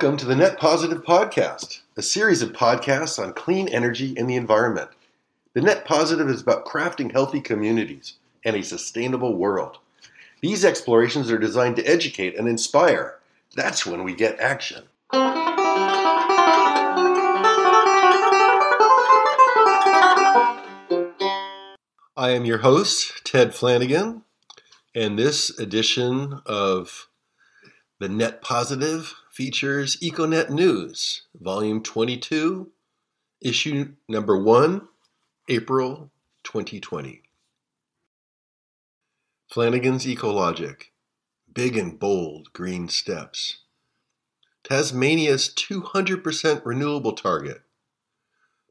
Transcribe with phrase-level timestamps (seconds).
[0.00, 4.36] Welcome to the Net Positive Podcast, a series of podcasts on clean energy and the
[4.36, 4.90] environment.
[5.54, 8.14] The Net Positive is about crafting healthy communities
[8.44, 9.78] and a sustainable world.
[10.40, 13.18] These explorations are designed to educate and inspire.
[13.56, 14.84] That's when we get action.
[22.16, 24.22] I am your host, Ted Flanigan,
[24.94, 27.08] and this edition of
[27.98, 32.72] the Net Positive features EcoNet News, Volume 22,
[33.40, 34.88] Issue Number 1,
[35.48, 36.10] April
[36.42, 37.22] 2020.
[39.48, 40.86] Flanigan's Ecologic
[41.54, 43.58] Big and Bold Green Steps.
[44.64, 47.62] Tasmania's 200% renewable target.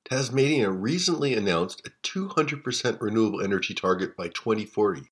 [0.03, 5.03] Tasmania recently announced a 200% renewable energy target by 2040,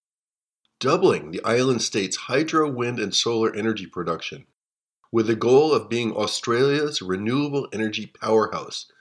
[0.82, 4.48] doubling the island state's hydro, wind, and solar energy production,
[5.16, 8.92] with the goal of being Australia's renewable energy powerhouse,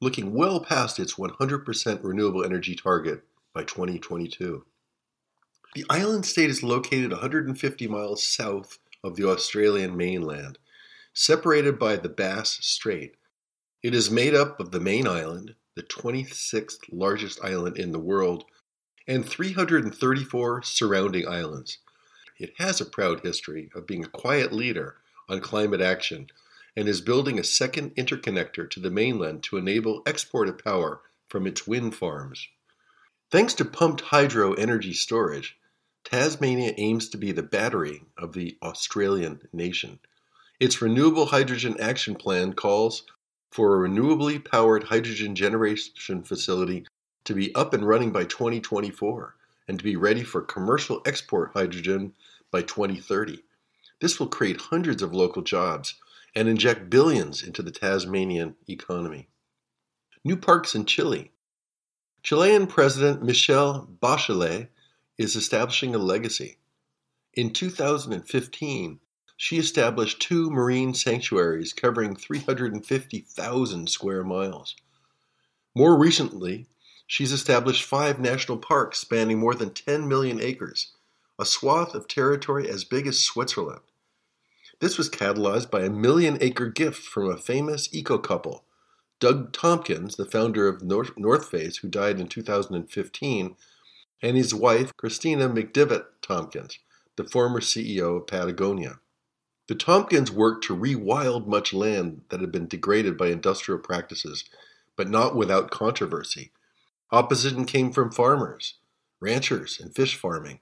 [0.00, 3.22] looking well past its 100% renewable energy target
[3.52, 4.64] by 2022.
[5.74, 10.56] The island state is located 150 miles south of the Australian mainland,
[11.12, 13.16] separated by the Bass Strait
[13.82, 18.44] it is made up of the main island, the 26th largest island in the world,
[19.06, 21.76] and 334 surrounding islands.
[22.38, 24.96] It has a proud history of being a quiet leader
[25.30, 26.28] on climate action
[26.76, 31.46] and is building a second interconnector to the mainland to enable export of power from
[31.46, 32.48] its wind farms.
[33.30, 35.56] Thanks to pumped hydro energy storage,
[36.04, 40.00] Tasmania aims to be the battery of the Australian nation.
[40.58, 43.04] Its Renewable Hydrogen Action Plan calls
[43.50, 46.86] for a renewably powered hydrogen generation facility
[47.24, 49.36] to be up and running by 2024
[49.68, 52.12] and to be ready for commercial export hydrogen
[52.50, 53.42] by 2030.
[54.00, 55.94] This will create hundreds of local jobs
[56.34, 59.28] and inject billions into the Tasmanian economy.
[60.24, 61.32] New parks in Chile.
[62.22, 64.68] Chilean President Michelle Bachelet
[65.18, 66.58] is establishing a legacy.
[67.34, 69.00] In 2015,
[69.36, 74.76] she established two marine sanctuaries covering 350,000 square miles.
[75.74, 76.66] More recently,
[77.06, 80.92] she's established five national parks spanning more than 10 million acres,
[81.38, 83.80] a swath of territory as big as Switzerland.
[84.80, 88.64] This was catalyzed by a million acre gift from a famous eco couple,
[89.18, 93.56] Doug Tompkins, the founder of North, Face, who died in 2015,
[94.22, 96.78] and his wife, Christina McDivitt Tompkins,
[97.16, 99.00] the former CEO of Patagonia.
[99.68, 104.44] The Tompkins worked to rewild much land that had been degraded by industrial practices,
[104.96, 106.52] but not without controversy.
[107.12, 108.74] Opposition came from farmers,
[109.20, 110.60] ranchers, and fish farming.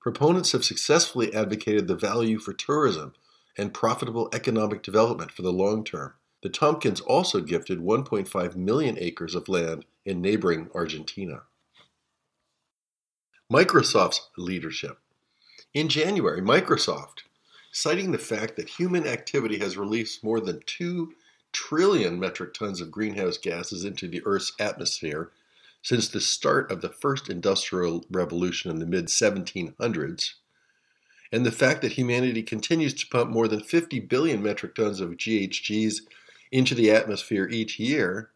[0.00, 3.12] Proponents have successfully advocated the value for tourism
[3.56, 6.14] and profitable economic development for the long term.
[6.42, 11.42] The Tompkins also gifted 1.5 million acres of land in neighboring Argentina.
[13.52, 14.98] Microsoft's leadership.
[15.72, 17.22] In January, Microsoft
[17.72, 21.12] citing the fact that human activity has released more than 2
[21.52, 25.30] trillion metric tons of greenhouse gases into the Earth's atmosphere
[25.82, 30.34] since the start of the first industrial revolution in the mid 1700s,
[31.36, 35.18] and the fact that humanity continues to pump more than 50 billion metric tons of
[35.18, 35.96] GHGs
[36.50, 38.30] into the atmosphere each year,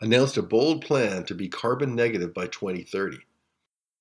[0.00, 3.18] announced a bold plan to be carbon negative by 2030.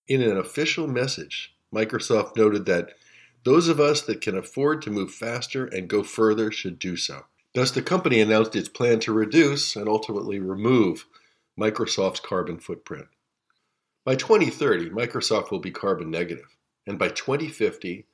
[0.07, 2.91] In an official message, Microsoft noted that
[3.43, 7.23] those of us that can afford to move faster and go further should do so.
[7.55, 11.07] Thus, the company announced its plan to reduce and ultimately remove
[11.59, 13.07] Microsoft's carbon footprint.
[14.05, 16.55] By 2030, Microsoft will be carbon negative,
[16.85, 18.05] and by 2050,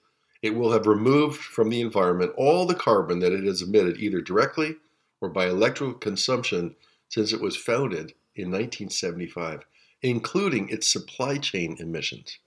[0.43, 4.21] it will have removed from the environment all the carbon that it has emitted either
[4.21, 4.75] directly
[5.21, 6.75] or by electrical consumption
[7.07, 9.61] since it was founded in 1975,
[10.01, 12.39] including its supply chain emissions.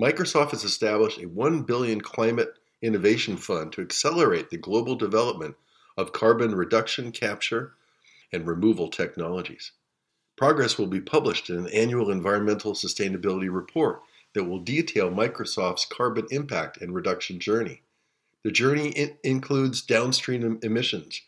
[0.00, 5.54] Microsoft has established a 1 billion climate innovation fund to accelerate the global development
[5.98, 7.72] of carbon reduction capture
[8.32, 9.72] and removal technologies.
[10.36, 14.00] Progress will be published in an annual environmental sustainability report
[14.34, 17.82] that will detail Microsoft's carbon impact and reduction journey.
[18.44, 21.22] The journey in- includes downstream emissions,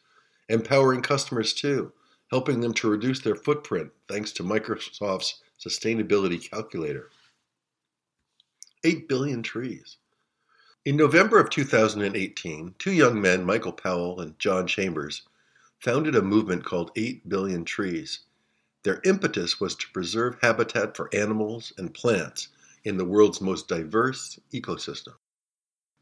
[0.48, 1.92] empowering customers too,
[2.30, 7.10] helping them to reduce their footprint thanks to Microsoft's sustainability calculator.
[8.84, 9.96] 8 billion trees.
[10.86, 15.22] In November of 2018, two young men, Michael Powell and John Chambers,
[15.78, 18.20] founded a movement called 8 Billion Trees.
[18.82, 22.48] Their impetus was to preserve habitat for animals and plants
[22.84, 25.14] in the world's most diverse ecosystem.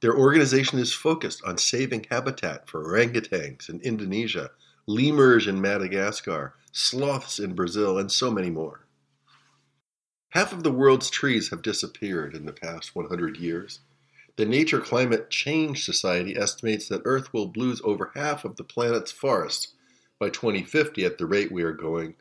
[0.01, 4.51] Their organization is focused on saving habitat for orangutans in Indonesia,
[4.87, 8.87] lemurs in Madagascar, sloths in Brazil, and so many more.
[10.31, 13.81] Half of the world's trees have disappeared in the past 100 years.
[14.37, 19.11] The Nature Climate Change Society estimates that Earth will lose over half of the planet's
[19.11, 19.75] forests
[20.21, 22.15] by 2050 at the rate we are going,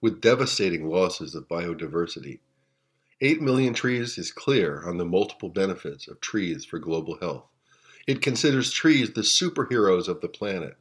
[0.00, 2.40] with devastating losses of biodiversity.
[3.22, 7.44] 8 million trees is clear on the multiple benefits of trees for global health.
[8.06, 10.76] It considers trees the superheroes of the planet.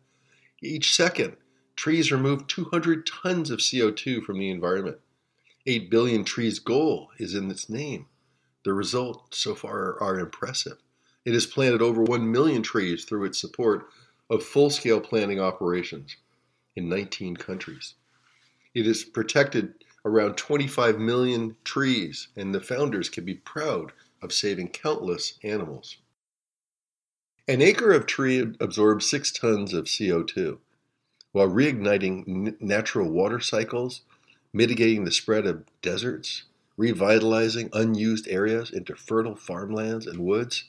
[0.62, 1.36] Each second,
[1.76, 5.00] trees remove 200 tons of CO2 from the environment.
[5.66, 8.08] 8 billion trees goal is in its name.
[8.64, 10.78] The results so far are impressive.
[11.26, 13.90] It has planted over 1 million trees through its support
[14.30, 16.16] of full scale planting operations
[16.76, 17.96] in 19 countries.
[18.74, 19.74] It has protected
[20.06, 23.92] around 25 million trees, and the founders can be proud
[24.22, 25.98] of saving countless animals.
[27.48, 30.60] An acre of tree absorbs 6 tons of CO2,
[31.31, 34.01] while reigniting natural water cycles,
[34.54, 36.44] mitigating the spread of deserts,
[36.78, 40.66] revitalizing unused areas into fertile farmlands and woods.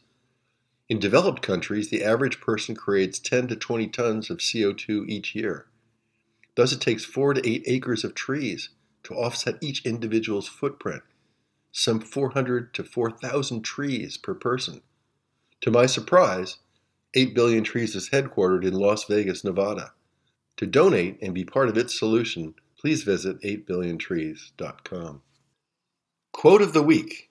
[0.89, 5.67] In developed countries, the average person creates 10 to 20 tons of CO2 each year.
[6.57, 8.71] Thus, it takes 4 to 8 acres of trees
[9.11, 11.03] to offset each individual's footprint,
[11.73, 14.83] some 400 to 4,000 trees per person.
[15.63, 16.59] To my surprise,
[17.15, 19.93] 8 Billion Trees is headquartered in Las Vegas, Nevada.
[20.57, 25.23] To donate and be part of its solution, please visit 8billiontrees.com.
[26.33, 27.31] Quote of the week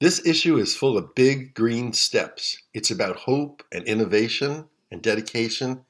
[0.00, 2.62] This issue is full of big green steps.
[2.74, 5.84] It's about hope and innovation and dedication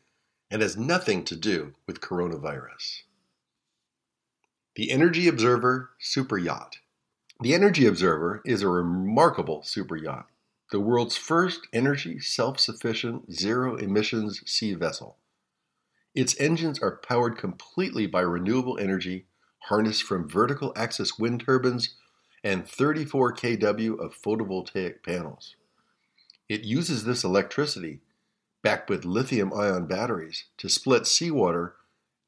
[0.50, 3.02] and has nothing to do with coronavirus.
[4.78, 6.78] The Energy Observer Super Yacht.
[7.40, 10.28] The Energy Observer is a remarkable super yacht,
[10.70, 15.16] the world's first energy self sufficient, zero emissions sea vessel.
[16.14, 19.26] Its engines are powered completely by renewable energy
[19.64, 21.96] harnessed from vertical axis wind turbines
[22.44, 25.56] and 34 kW of photovoltaic panels.
[26.48, 27.98] It uses this electricity,
[28.62, 31.74] backed with lithium ion batteries, to split seawater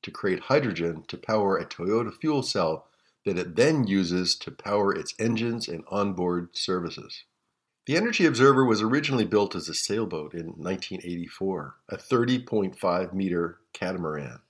[0.02, 2.86] to create hydrogen to power a Toyota fuel cell
[3.24, 7.24] that it then uses to power its engines and onboard services.
[7.86, 14.40] The Energy Observer was originally built as a sailboat in 1984, a 30.5 meter catamaran.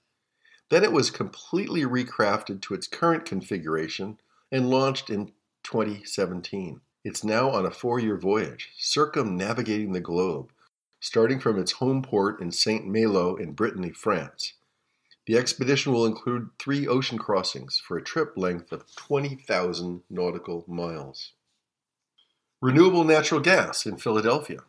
[0.69, 4.19] Then it was completely recrafted to its current configuration
[4.53, 5.33] and launched in
[5.65, 6.81] 2017.
[7.03, 10.53] It's now on a four year voyage, circumnavigating the globe,
[11.01, 14.53] starting from its home port in Saint Malo in Brittany, France.
[15.27, 21.33] The expedition will include three ocean crossings for a trip length of 20,000 nautical miles.
[22.61, 24.61] Renewable natural gas in Philadelphia.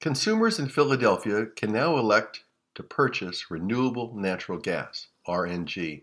[0.00, 2.44] Consumers in Philadelphia can now elect
[2.74, 6.02] to purchase renewable natural gas, RNG,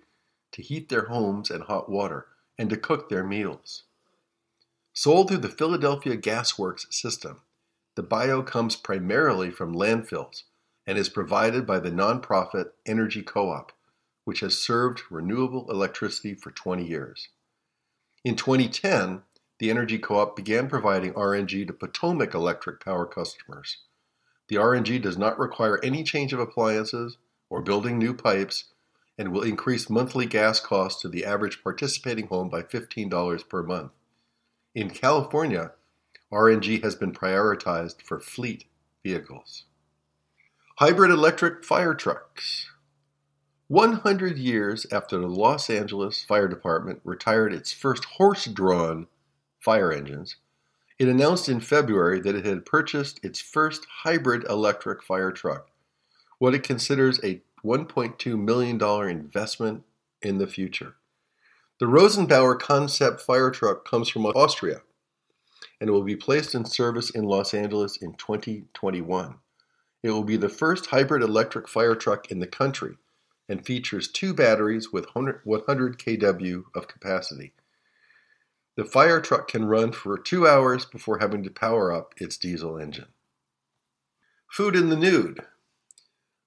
[0.52, 2.28] to heat their homes and hot water
[2.58, 3.84] and to cook their meals.
[4.94, 7.42] Sold through the Philadelphia Gas Works system,
[7.96, 10.44] the bio comes primarily from landfills
[10.88, 13.74] and is provided by the nonprofit Energy Co op,
[14.24, 17.28] which has served renewable electricity for 20 years.
[18.24, 19.22] In 2010,
[19.60, 23.80] the Energy Co op began providing RNG to Potomac Electric Power customers.
[24.48, 27.18] The RNG does not require any change of appliances
[27.50, 28.66] or building new pipes
[29.18, 33.92] and will increase monthly gas costs to the average participating home by $15 per month.
[34.74, 35.72] In California,
[36.32, 38.66] RNG has been prioritized for fleet
[39.04, 39.64] vehicles.
[40.80, 42.70] Hybrid electric fire trucks.
[43.68, 49.08] 100 years after the Los Angeles Fire Department retired its first horse drawn
[49.60, 50.36] fire engines,
[51.00, 55.72] it announced in February that it had purchased its first hybrid electric fire truck,
[56.38, 59.84] what it considers a $1.2 million investment
[60.22, 60.94] in the future.
[61.80, 64.84] The Rosenbauer concept fire truck comes from Austria
[65.82, 69.40] and will be placed in service in Los Angeles in 2021.
[70.04, 72.98] It will be the first hybrid electric fire truck in the country
[73.50, 77.54] and features two batteries with 100 kW of capacity.
[78.76, 82.78] The fire truck can run for two hours before having to power up its diesel
[82.78, 83.08] engine.
[84.52, 85.42] Food in the Nude.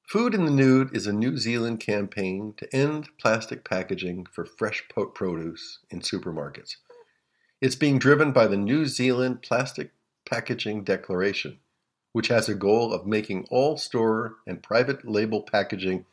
[0.07, 4.85] Food in the Nude is a New Zealand campaign to end plastic packaging for fresh
[5.15, 6.77] produce in supermarkets.
[7.61, 9.93] It's being driven by the New Zealand Plastic
[10.25, 11.59] Packaging Declaration
[12.13, 16.05] which has a goal of making all store and private label packaging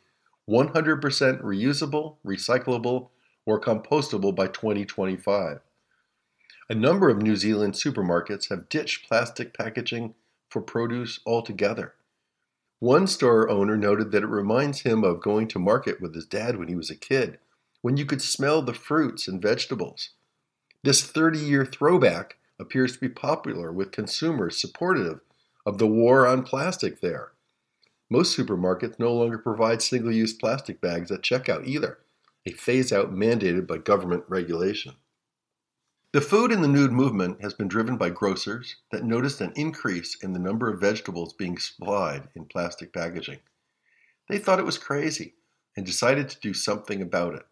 [0.48, 1.00] 100%
[1.42, 3.08] reusable, recyclable,
[3.44, 5.60] or compostable by 2025.
[6.70, 10.14] A number of New Zealand supermarkets have ditched plastic packaging
[10.50, 11.94] for produce altogether.
[12.78, 16.58] One store owner noted that it reminds him of going to market with his dad
[16.58, 17.38] when he was a kid,
[17.82, 20.10] when you could smell the fruits and vegetables.
[20.84, 25.20] This 30 year throwback appears to be popular with consumers supportive
[25.68, 27.32] of the war on plastic there.
[28.08, 31.98] Most supermarkets no longer provide single use plastic bags at checkout either,
[32.46, 34.94] a phase out mandated by government regulation.
[36.14, 40.16] The food in the nude movement has been driven by grocers that noticed an increase
[40.22, 43.40] in the number of vegetables being supplied in plastic packaging.
[44.30, 45.34] They thought it was crazy
[45.76, 47.44] and decided to do something about it.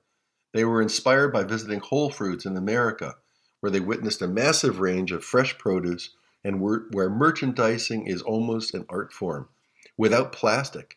[0.55, 3.17] They were inspired by visiting Whole Foods in America,
[3.61, 6.17] where they witnessed a massive range of fresh produce
[6.47, 9.49] and where merchandising is almost an art form,
[9.97, 10.97] without plastic,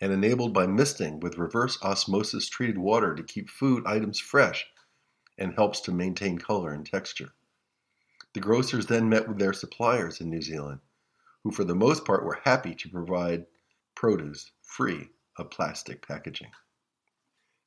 [0.00, 4.66] and enabled by misting with reverse osmosis treated water to keep food items fresh
[5.38, 7.30] and helps to maintain color and texture.
[8.34, 10.80] The grocers then met with their suppliers in New Zealand,
[11.44, 13.46] who for the most part were happy to provide
[13.94, 16.50] produce free of plastic packaging.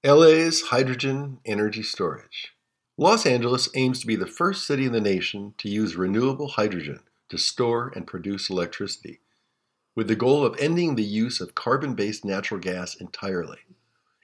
[0.04, 2.52] LA's hydrogen energy storage.
[2.98, 7.00] Los Angeles aims to be the first city in the nation to use renewable hydrogen
[7.30, 9.20] to store and produce electricity,
[9.96, 13.60] with the goal of ending the use of carbon based natural gas entirely.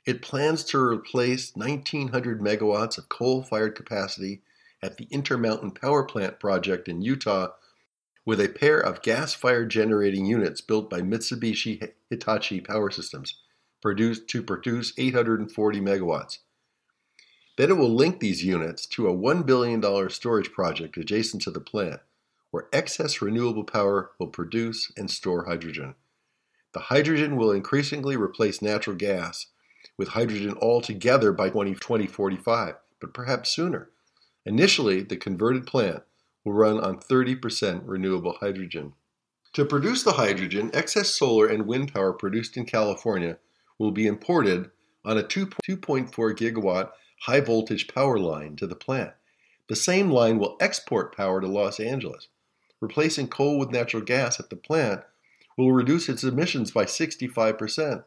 [0.06, 4.41] It plans to replace 1,900 megawatts of coal fired capacity
[4.82, 7.50] at the Intermountain Power Plant project in Utah
[8.25, 13.41] with a pair of gas fired generating units built by Mitsubishi Hitachi Power Systems
[13.82, 16.39] produced to produce 840 megawatts.
[17.58, 21.60] Then it will link these units to a $1 billion storage project adjacent to the
[21.60, 22.00] plant,
[22.51, 25.96] where excess renewable power will produce and store hydrogen.
[26.74, 29.48] The hydrogen will increasingly replace natural gas,
[29.98, 33.89] with hydrogen altogether by 2045, but perhaps sooner.
[34.46, 36.03] Initially, the converted plant
[36.44, 38.94] will run on 30% renewable hydrogen.
[39.53, 43.38] To produce the hydrogen, excess solar and wind power produced in California
[43.77, 44.70] will be imported
[45.03, 46.91] on a 2.4 gigawatt
[47.24, 49.12] high voltage power line to the plant.
[49.68, 52.27] The same line will export power to Los Angeles.
[52.81, 55.01] Replacing coal with natural gas at the plant
[55.57, 58.03] will reduce its emissions by 65%.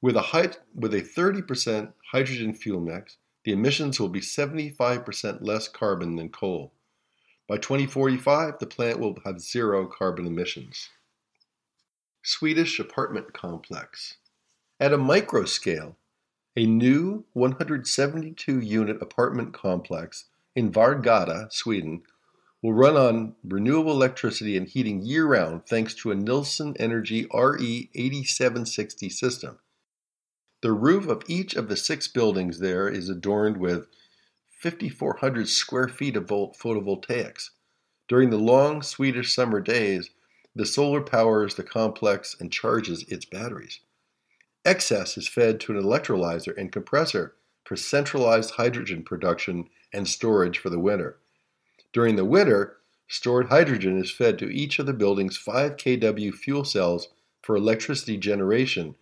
[0.00, 5.68] With a, high, with a 30% hydrogen fuel mix, the emissions will be 75% less
[5.68, 6.72] carbon than coal.
[7.48, 10.88] By 2045, the plant will have zero carbon emissions.
[12.22, 14.18] Swedish apartment complex.
[14.78, 15.96] At a micro scale,
[16.56, 22.02] a new 172 unit apartment complex in Vårgårda, Sweden,
[22.62, 29.10] will run on renewable electricity and heating year round thanks to a Nilsson Energy RE8760
[29.10, 29.58] system.
[30.62, 33.86] The roof of each of the six buildings there is adorned with
[34.60, 37.50] 5,400 square feet of photovoltaics.
[38.08, 40.10] During the long Swedish summer days,
[40.54, 43.80] the solar powers the complex and charges its batteries.
[44.64, 50.68] Excess is fed to an electrolyzer and compressor for centralized hydrogen production and storage for
[50.68, 51.18] the winter.
[51.92, 52.76] During the winter,
[53.08, 57.08] stored hydrogen is fed to each of the building's 5 kW fuel cells
[57.42, 58.94] for electricity generation,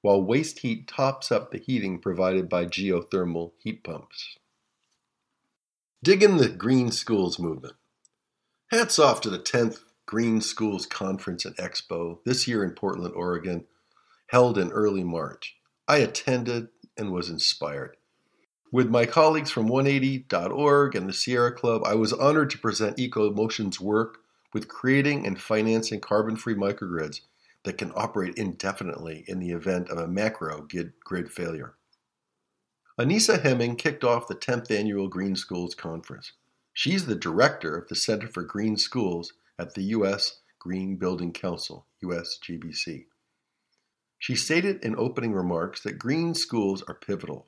[0.00, 4.38] while waste heat tops up the heating provided by geothermal heat pumps.
[6.02, 7.74] Digging the Green Schools movement.
[8.70, 13.66] Hats off to the 10th Green Schools Conference and Expo this year in Portland, Oregon
[14.28, 15.56] held in early March.
[15.86, 17.96] I attended and was inspired.
[18.72, 23.80] With my colleagues from 180.org and the Sierra Club, I was honored to present EcoMotion's
[23.80, 24.18] work
[24.52, 27.22] with creating and financing carbon free microgrids
[27.64, 30.68] that can operate indefinitely in the event of a macro
[31.04, 31.74] grid failure.
[32.96, 36.32] Anisa Heming kicked off the 10th annual Green Schools Conference.
[36.72, 40.40] She's the director of the Center for Green Schools at the U.S.
[40.60, 43.06] Green Building Council, USGBC.
[44.20, 47.46] She stated in opening remarks that green schools are pivotal.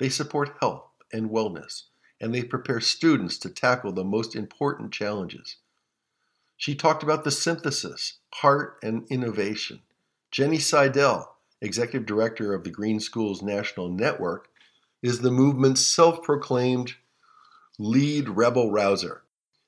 [0.00, 1.82] They support health and wellness,
[2.18, 5.56] and they prepare students to tackle the most important challenges.
[6.56, 9.82] She talked about the synthesis, heart, and innovation.
[10.30, 11.28] Jenny Seydel,
[11.60, 14.48] executive director of the Green Schools National Network,
[15.02, 16.94] is the movement's self proclaimed
[17.78, 19.20] lead rebel rouser.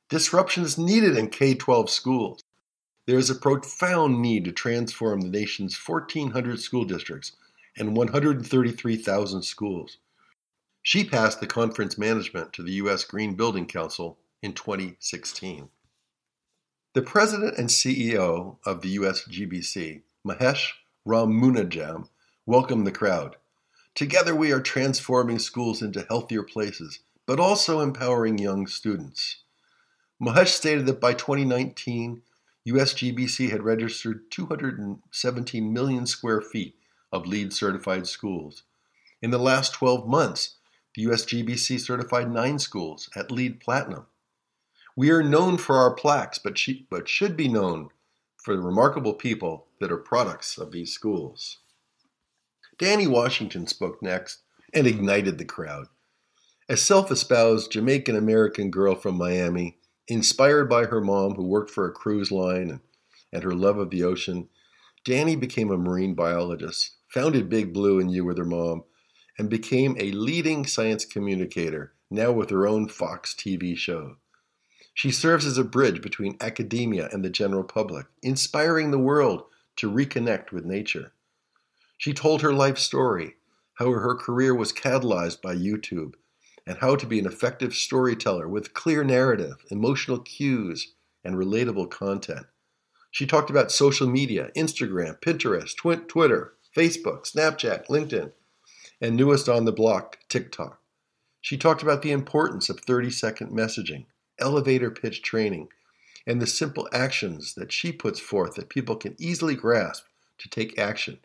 [0.09, 2.43] Disruption is needed in K 12 schools.
[3.05, 7.33] There is a profound need to transform the nation's 1,400 school districts
[7.77, 9.99] and 133,000 schools.
[10.85, 13.05] She passed the conference management to the U.S.
[13.05, 15.69] Green Building Council in 2016.
[16.95, 20.73] The president and CEO of the USGBC, Mahesh
[21.07, 22.09] Ramanujam,
[22.47, 23.37] welcomed the crowd.
[23.95, 29.45] Together we are transforming schools into healthier places, but also empowering young students.
[30.21, 32.23] Mahesh stated that by 2019,
[32.67, 36.75] USGBC had registered 217 million square feet
[37.12, 38.65] of LEED certified schools.
[39.21, 40.57] In the last 12 months,
[40.95, 44.07] the USGBC certified nine schools at LEED Platinum.
[44.95, 47.89] We are known for our plaques, but, she, but should be known
[48.37, 51.59] for the remarkable people that are products of these schools.
[52.79, 54.43] Danni Washington spoke next
[54.75, 55.87] and ignited the crowd.
[56.69, 61.87] A self espoused Jamaican American girl from Miami, inspired by her mom who worked for
[61.87, 62.81] a cruise line and,
[63.33, 64.49] and her love of the ocean,
[65.05, 68.85] Danni became a marine biologist, founded Big Blue and You with her mom,
[69.39, 74.17] and became a leading science communicator, now with her own Fox TV show.
[74.95, 79.45] She serves as a bridge between academia and the general public, inspiring the world
[79.77, 81.12] to reconnect with nature.
[81.97, 83.37] She told her life story,
[83.75, 86.15] how her career was catalyzed by YouTube,
[86.67, 92.47] and how to be an effective storyteller with clear narrative, emotional cues, and relatable content.
[93.11, 98.33] She talked about social media, Instagram, Pinterest, tw- Twitter, Facebook, Snapchat, LinkedIn,
[99.02, 100.80] and newest on the block, TikTok.
[101.40, 104.06] She talked about the importance of 30 second messaging,
[104.38, 105.68] elevator pitch training,
[106.25, 110.04] and the simple actions that she puts forth that people can easily grasp
[110.38, 111.18] to take action,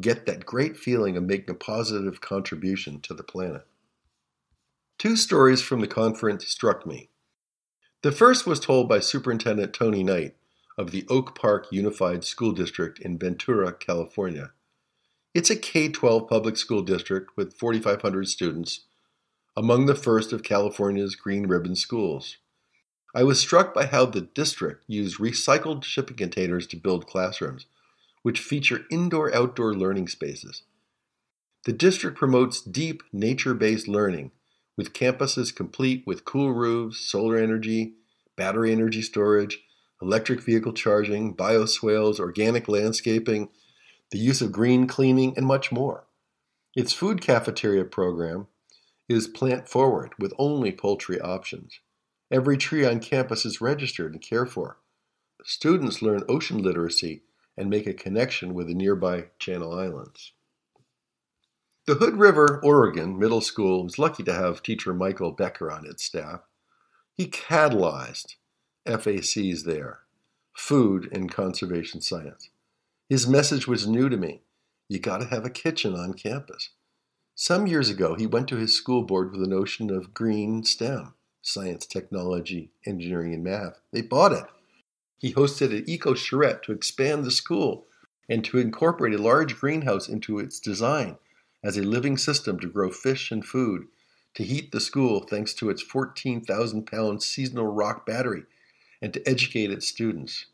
[0.00, 3.66] get that great feeling of making a positive contribution to the planet.
[4.96, 7.10] Two stories from the conference struck me.
[8.02, 10.36] The first was told by Superintendent Tony Knight
[10.78, 14.52] of the Oak Park Unified School District in Ventura, California.
[15.36, 18.86] It's a K 12 public school district with 4,500 students,
[19.54, 22.38] among the first of California's Green Ribbon schools.
[23.14, 27.66] I was struck by how the district used recycled shipping containers to build classrooms,
[28.22, 30.62] which feature indoor outdoor learning spaces.
[31.66, 34.30] The district promotes deep nature based learning,
[34.74, 37.92] with campuses complete with cool roofs, solar energy,
[38.38, 39.58] battery energy storage,
[40.00, 43.50] electric vehicle charging, bioswales, organic landscaping,
[44.10, 46.06] the use of green cleaning, and much more.
[46.74, 48.46] Its food cafeteria program
[49.08, 51.80] is plant forward with only poultry options.
[52.30, 54.78] Every tree on campus is registered and cared for.
[55.44, 57.22] Students learn ocean literacy
[57.56, 60.32] and make a connection with the nearby Channel Islands.
[61.86, 66.04] The Hood River, Oregon Middle School was lucky to have teacher Michael Becker on its
[66.04, 66.40] staff.
[67.14, 68.34] He catalyzed
[68.84, 70.00] FACs there,
[70.52, 72.50] food and conservation science.
[73.08, 74.42] His message was new to me.
[74.88, 76.70] You got to have a kitchen on campus.
[77.36, 81.14] Some years ago, he went to his school board with the notion of green STEM
[81.40, 83.80] science, technology, engineering, and math.
[83.92, 84.46] They bought it.
[85.18, 87.86] He hosted an eco charrette to expand the school
[88.28, 91.16] and to incorporate a large greenhouse into its design
[91.62, 93.86] as a living system to grow fish and food,
[94.34, 98.42] to heat the school thanks to its 14,000 pound seasonal rock battery,
[99.00, 100.46] and to educate its students.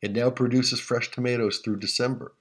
[0.00, 2.32] It now produces fresh tomatoes through December.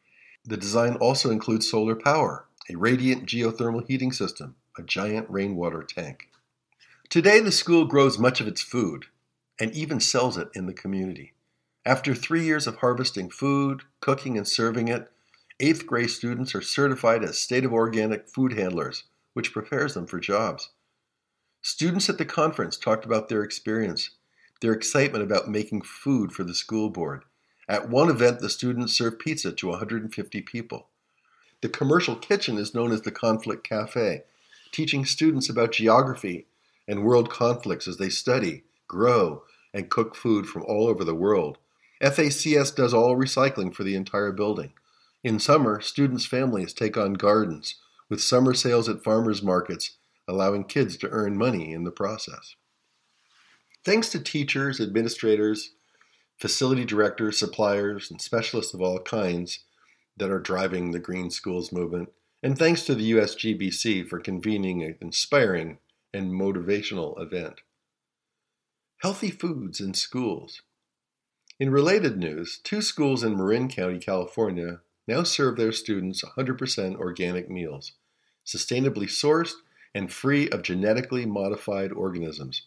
[0.46, 6.30] The design also includes solar power, a radiant geothermal heating system, a giant rainwater tank.
[7.10, 9.06] Today, the school grows much of its food
[9.60, 11.34] and even sells it in the community.
[11.86, 15.10] After three years of harvesting food, cooking, and serving it,
[15.60, 20.20] eighth grade students are certified as state of organic food handlers, which prepares them for
[20.20, 20.70] jobs.
[21.62, 24.12] Students at the conference talked about their experience,
[24.62, 27.24] their excitement about making food for the school board,
[27.67, 30.88] at one event, the students served pizza to 150 people.
[31.62, 34.23] The commercial kitchen is known as the Conflict Cafe,
[34.71, 36.45] teaching students about geography
[36.88, 41.58] and world conflicts as they study, grow, and cook food from all over the world.
[42.01, 44.73] FACS does all recycling for the entire building.
[45.23, 47.75] In summer, students' families take on gardens,
[48.08, 52.56] with summer sales at farmers markets, allowing kids to earn money in the process.
[53.84, 55.71] Thanks to teachers, administrators,
[56.38, 59.60] facility directors, suppliers, and specialists of all kinds
[60.15, 62.10] that are driving the Green Schools movement.
[62.43, 65.80] And thanks to the USGBC for convening an inspiring
[66.13, 67.62] and motivational event.
[69.02, 70.62] Healthy foods in schools.
[71.60, 77.50] In related news, two schools in Marin County, California now serve their students 100% organic
[77.50, 77.93] meals,
[78.45, 79.54] sustainably sourced
[79.93, 82.63] and free of genetically modified organisms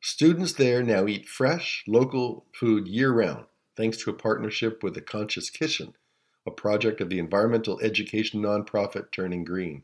[0.00, 5.00] Students there now eat fresh, local food year round, thanks to a partnership with the
[5.00, 5.94] Conscious Kitchen,
[6.46, 9.82] a project of the environmental education nonprofit Turning Green.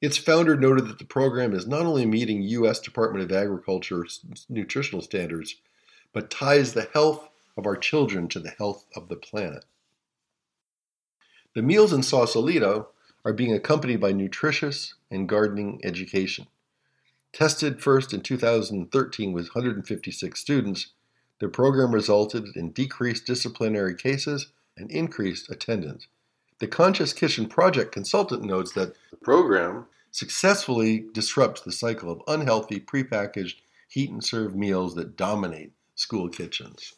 [0.00, 2.80] Its founder noted that the program is not only meeting U.S.
[2.80, 5.56] Department of Agriculture's nutritional standards,
[6.12, 9.64] but ties the health of our children to the health of the planet.
[11.54, 12.90] The meals in Sausalito
[13.24, 16.46] are being accompanied by nutritious and gardening education.
[17.32, 20.92] Tested first in 2013 with 156 students,
[21.38, 26.06] The program resulted in decreased disciplinary cases and increased attendance.
[26.58, 32.80] The Conscious Kitchen Project consultant notes that the program successfully disrupts the cycle of unhealthy
[32.80, 33.56] prepackaged
[33.88, 36.94] heat and serve meals that dominate school kitchens.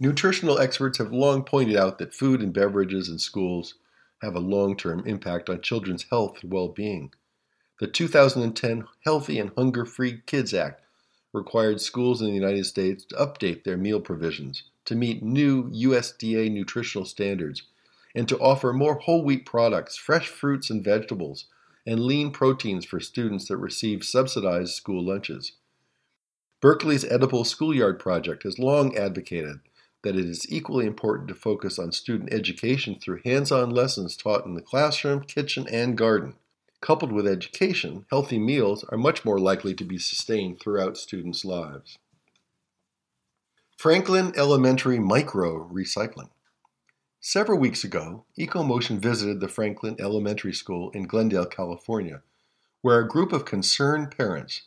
[0.00, 3.74] Nutritional experts have long pointed out that food and beverages in schools
[4.22, 7.12] have a long term impact on children's health and well being.
[7.80, 10.82] The 2010 Healthy and Hunger Free Kids Act
[11.32, 16.50] required schools in the United States to update their meal provisions to meet new USDA
[16.52, 17.62] nutritional standards
[18.14, 21.46] and to offer more whole wheat products, fresh fruits and vegetables,
[21.86, 25.52] and lean proteins for students that receive subsidized school lunches.
[26.60, 29.60] Berkeley's Edible Schoolyard Project has long advocated
[30.02, 34.44] that it is equally important to focus on student education through hands on lessons taught
[34.44, 36.34] in the classroom, kitchen, and garden.
[36.80, 41.98] Coupled with education, healthy meals are much more likely to be sustained throughout students' lives.
[43.76, 46.30] Franklin Elementary Micro Recycling.
[47.20, 52.22] Several weeks ago, EcoMotion visited the Franklin Elementary School in Glendale, California,
[52.80, 54.62] where a group of concerned parents,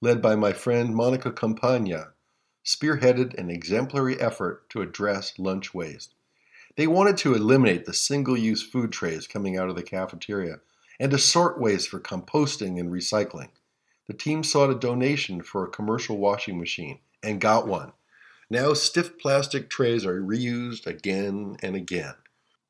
[0.00, 2.12] led by my friend Monica Campagna,
[2.64, 6.14] spearheaded an exemplary effort to address lunch waste.
[6.76, 10.60] They wanted to eliminate the single use food trays coming out of the cafeteria
[10.98, 13.50] and to sort waste for composting and recycling.
[14.06, 17.92] The team sought a donation for a commercial washing machine and got one.
[18.50, 22.14] Now, stiff plastic trays are reused again and again.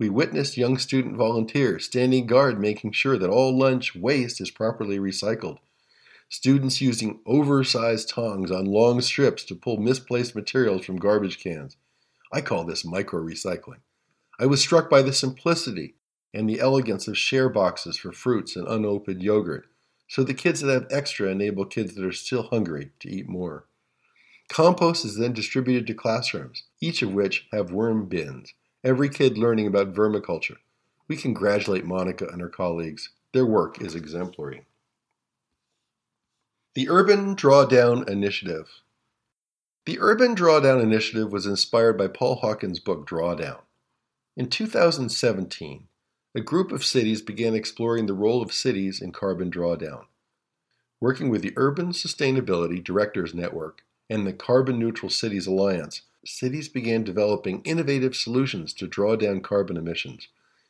[0.00, 4.98] We witnessed young student volunteers standing guard making sure that all lunch waste is properly
[4.98, 5.58] recycled.
[6.28, 11.76] Students using oversized tongs on long strips to pull misplaced materials from garbage cans.
[12.32, 13.80] I call this micro recycling.
[14.38, 15.94] I was struck by the simplicity
[16.38, 19.66] and the elegance of share boxes for fruits and unopened yogurt,
[20.07, 23.64] so the kids that have extra enable kids that are still hungry to eat more.
[24.48, 29.66] Compost is then distributed to classrooms, each of which have worm bins, every kid learning
[29.66, 30.59] about vermiculture.
[31.09, 33.09] We congratulate Monica and her colleagues.
[33.33, 34.62] Their work is exemplary.
[36.77, 38.68] The Urban Drawdown Initiative.
[39.87, 43.59] The Urban Drawdown Initiative was inspired by Paul Hawken's book Drawdown.
[44.37, 45.88] In 2017,
[46.38, 50.05] a group of cities began exploring the role of cities in carbon drawdown.
[51.01, 57.03] Working with the Urban Sustainability Directors Network, and the Carbon Neutral Cities Alliance, cities began
[57.03, 60.29] developing innovative solutions to draw down carbon emissions,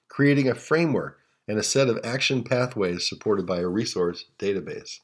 [0.09, 5.01] creating a framework and a set of action pathways supported by a resource database.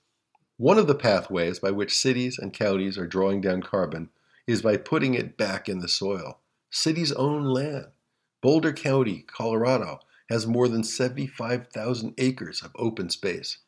[0.56, 4.08] One of the pathways by which cities and counties are drawing down carbon
[4.46, 6.38] is by putting it back in the soil.
[6.70, 7.88] Cities own land.
[8.40, 13.58] Boulder County, Colorado, has more than 75,000 acres of open space.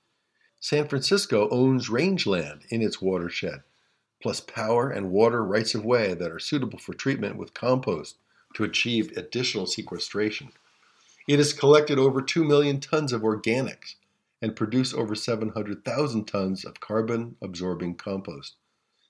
[0.60, 3.62] San Francisco owns rangeland in its watershed
[4.22, 8.16] plus power and water rights of way that are suitable for treatment with compost
[8.54, 10.50] to achieve additional sequestration.
[11.28, 13.96] It has collected over 2 million tons of organics
[14.40, 18.54] and produced over 700,000 tons of carbon absorbing compost.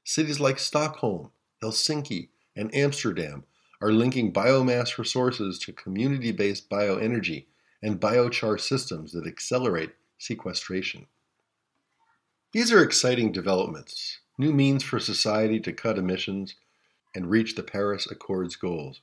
[0.04, 1.30] Cities like Stockholm,
[1.62, 3.44] Helsinki, and Amsterdam
[3.80, 7.46] are linking biomass resources to community based bioenergy
[7.82, 11.06] and biochar systems that accelerate sequestration.
[12.52, 16.54] These are exciting developments, new means for society to cut emissions
[17.14, 19.00] and reach the Paris Accords goals.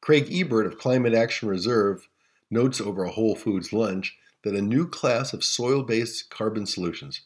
[0.00, 2.08] Craig Ebert of Climate Action Reserve
[2.50, 7.22] notes over a Whole Foods lunch that a new class of soil based carbon solutions,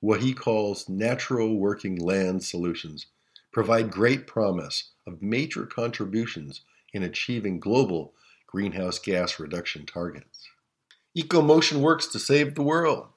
[0.00, 3.06] what he calls natural working land solutions,
[3.52, 8.12] provide great promise of major contributions in achieving global
[8.46, 10.48] greenhouse gas reduction targets.
[11.16, 13.08] EcoMotion works to save the world.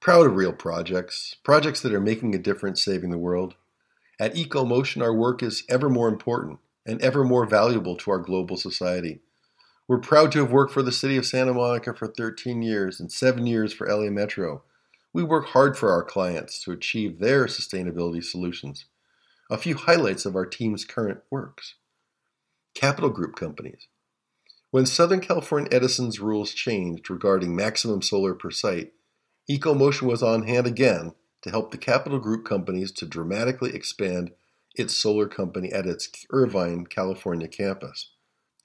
[0.00, 3.54] Proud of real projects, projects that are making a difference saving the world.
[4.20, 8.56] At EcoMotion, our work is ever more important and ever more valuable to our global
[8.56, 9.20] society.
[9.88, 13.10] We're proud to have worked for the city of Santa Monica for 13 years and
[13.10, 14.62] 7 years for LA Metro.
[15.12, 18.86] We work hard for our clients to achieve their sustainability solutions.
[19.48, 21.76] A few highlights of our team's current works.
[22.74, 23.86] Capital Group companies.
[24.72, 28.92] When Southern California Edison's rules changed regarding maximum solar per site,
[29.48, 34.32] EcoMotion was on hand again to help the Capital Group companies to dramatically expand
[34.74, 38.10] its solar company at its Irvine, California campus.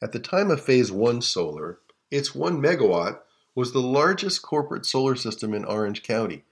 [0.02, 1.78] At the time of Phase 1 solar,
[2.10, 3.20] its 1 megawatt
[3.54, 6.44] was the largest corporate solar system in Orange County.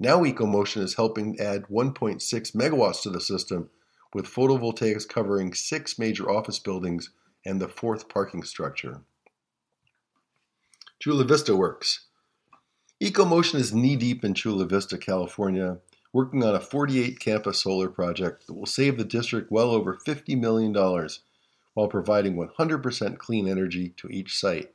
[0.00, 2.20] Now EcoMotion is helping add 1.6
[2.52, 3.70] megawatts to the system,
[4.14, 7.10] with photovoltaics covering six major office buildings
[7.44, 9.02] and the fourth parking structure.
[10.98, 12.06] Chula Vista Works.
[13.00, 15.78] EcoMotion is knee deep in Chula Vista, California,
[16.12, 20.38] working on a 48 campus solar project that will save the district well over $50
[20.40, 20.72] million
[21.74, 24.72] while providing 100% clean energy to each site.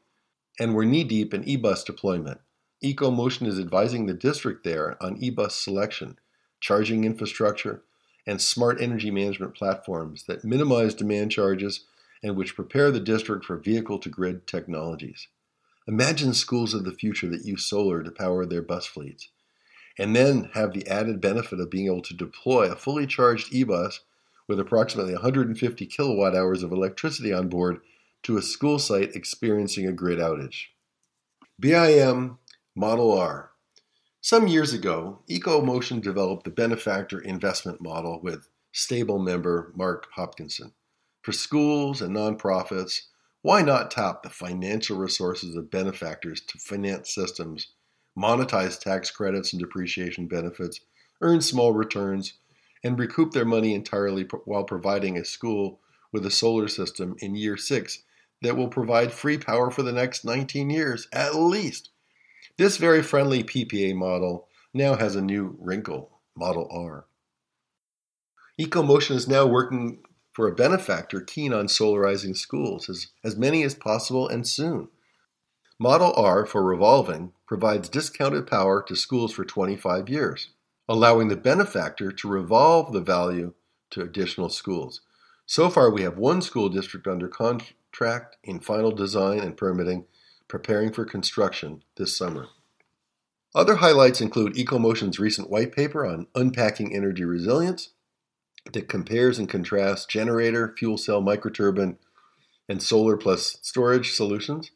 [0.60, 2.42] And we're knee deep in eBus deployment.
[2.84, 6.20] EcoMotion is advising the district there on eBus selection,
[6.60, 7.84] charging infrastructure,
[8.26, 11.86] and smart energy management platforms that minimize demand charges
[12.24, 15.28] and which prepare the district for vehicle to grid technologies.
[15.88, 19.30] Imagine schools of the future that use solar to power their bus fleets,
[19.98, 23.64] and then have the added benefit of being able to deploy a fully charged e
[23.64, 24.02] bus
[24.48, 27.82] with approximately 150 kilowatt hours of electricity on board
[28.24, 30.66] to a school site experiencing a grid outage.
[31.60, 32.38] BIM
[32.76, 33.51] Model R.
[34.24, 40.74] Some years ago, EcoMotion developed the benefactor investment model with stable member Mark Hopkinson.
[41.24, 43.08] For schools and nonprofits,
[43.42, 47.74] why not tap the financial resources of benefactors to finance systems,
[48.16, 50.80] monetize tax credits and depreciation benefits,
[51.22, 52.34] earn small returns,
[52.84, 55.80] and recoup their money entirely while providing a school
[56.12, 58.04] with a solar system in year six
[58.44, 61.90] that will provide free power for the next 19 years, at least.
[62.58, 67.06] This very friendly PPA model now has a new wrinkle, Model R.
[68.60, 70.00] EcoMotion is now working
[70.34, 74.90] for a benefactor keen on solarizing schools, as, as many as possible and soon.
[75.80, 80.50] Model R for revolving provides discounted power to schools for 25 years,
[80.88, 83.54] allowing the benefactor to revolve the value
[83.90, 85.02] to additional schools.
[85.46, 90.06] So far, we have one school district under contract in final design and permitting,
[90.52, 92.48] preparing for construction this summer.
[93.56, 97.92] Other highlights include EcoMotion's recent white paper on unpacking energy resilience,
[98.74, 101.96] that compares and contrasts generator, fuel cell, microturbine,
[102.68, 104.72] and solar plus storage solutions.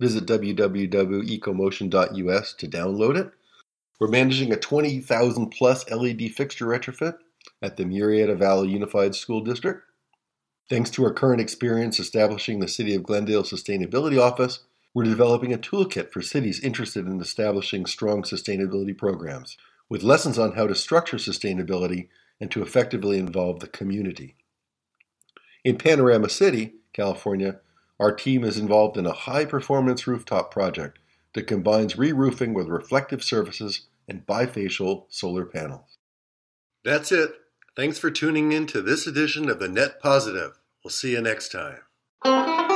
[0.00, 3.30] Visit www.ecomotion.us to download it.
[4.00, 7.18] We're managing a 20,000 plus LED fixture retrofit
[7.62, 9.84] at the Murrieta Valley Unified School District.
[10.68, 14.64] Thanks to our current experience establishing the City of Glendale Sustainability Office,
[14.96, 19.58] we're developing a toolkit for cities interested in establishing strong sustainability programs,
[19.90, 22.08] with lessons on how to structure sustainability
[22.40, 24.36] and to effectively involve the community.
[25.66, 27.60] In Panorama City, California,
[28.00, 30.98] our team is involved in a high performance rooftop project
[31.34, 35.98] that combines re roofing with reflective surfaces and bifacial solar panels.
[36.86, 37.32] That's it.
[37.76, 40.58] Thanks for tuning in to this edition of the Net Positive.
[40.82, 42.75] We'll see you next time.